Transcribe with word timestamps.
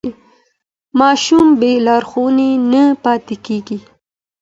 ماشوم 0.99 1.47
بې 1.59 1.73
لارښوونې 1.85 2.49
نه 2.71 2.83
پاته 3.03 3.35
کېږي. 3.45 3.77